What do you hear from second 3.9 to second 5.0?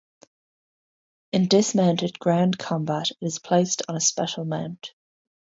a special mount.